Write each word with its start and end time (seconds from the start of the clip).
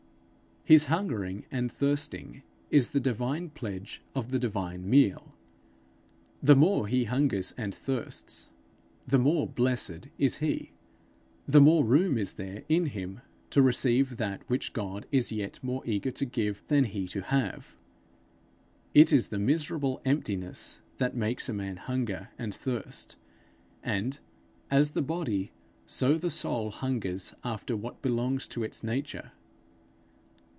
His 0.63 0.85
hungering 0.85 1.45
and 1.51 1.69
thirsting 1.71 2.43
is 2.69 2.89
the 2.89 2.99
divine 2.99 3.49
pledge 3.49 4.03
of 4.13 4.29
the 4.29 4.37
divine 4.39 4.87
meal. 4.87 5.33
The 6.43 6.55
more 6.55 6.85
he 6.87 7.05
hungers 7.05 7.51
and 7.57 7.73
thirsts 7.73 8.51
the 9.07 9.17
more 9.17 9.47
blessed 9.47 10.09
is 10.19 10.37
he; 10.37 10.71
the 11.47 11.59
more 11.59 11.83
room 11.83 12.15
is 12.17 12.33
there 12.33 12.63
in 12.69 12.85
him 12.85 13.21
to 13.49 13.61
receive 13.63 14.15
that 14.17 14.47
which 14.47 14.71
God 14.71 15.07
is 15.11 15.31
yet 15.31 15.57
more 15.63 15.81
eager 15.83 16.11
to 16.11 16.25
give 16.25 16.61
than 16.67 16.83
he 16.83 17.07
to 17.07 17.21
have. 17.23 17.75
It 18.93 19.11
is 19.11 19.29
the 19.29 19.39
miserable 19.39 19.99
emptiness 20.05 20.79
that 20.97 21.15
makes 21.17 21.49
a 21.49 21.53
man 21.53 21.77
hunger 21.77 22.29
and 22.37 22.53
thirst; 22.53 23.15
and, 23.81 24.19
as 24.69 24.91
the 24.91 25.01
body, 25.01 25.51
so 25.87 26.19
the 26.19 26.29
soul 26.29 26.69
hungers 26.69 27.33
after 27.43 27.75
what 27.75 28.03
belongs 28.03 28.47
to 28.49 28.63
its 28.63 28.83
nature. 28.83 29.31